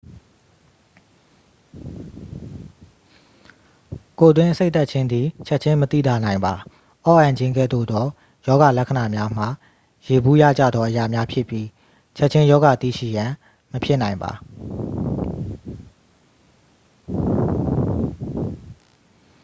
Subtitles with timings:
[4.19, 6.53] ကိုယ်တွင်းအဆိပ်တက်ခြင်းသည် ချက်ခြင်းမသိသာနိုင်ပါ
[7.05, 8.05] အော့အန်ခြင်းကဲ့သို့သော
[8.47, 9.47] ရောဂါလက္ခဏာများမှာ
[10.07, 11.67] ယေဘုယျကျသောအရာများဖြစ်ပြီး
[12.17, 13.31] ချက်ခြင်းရောဂါသိရှိရန်
[13.71, 14.31] မဖြစ်နိုင်ပါ